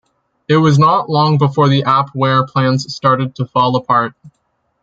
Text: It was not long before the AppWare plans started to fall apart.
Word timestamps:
It 0.47 0.57
was 0.57 0.79
not 0.79 1.11
long 1.11 1.37
before 1.37 1.69
the 1.69 1.83
AppWare 1.83 2.47
plans 2.49 2.91
started 2.91 3.35
to 3.35 3.45
fall 3.45 3.75
apart. 3.75 4.15